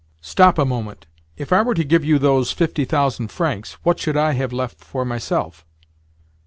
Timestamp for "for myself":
4.83-5.63